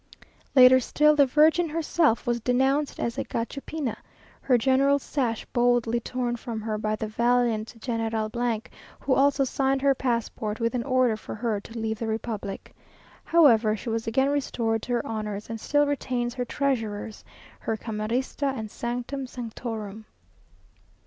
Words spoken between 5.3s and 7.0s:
boldly torn from her by